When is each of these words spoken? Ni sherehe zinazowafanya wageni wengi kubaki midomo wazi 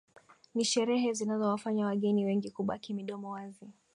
Ni 0.55 0.65
sherehe 0.65 1.13
zinazowafanya 1.13 1.85
wageni 1.85 2.25
wengi 2.25 2.51
kubaki 2.51 2.93
midomo 2.93 3.29
wazi 3.31 3.65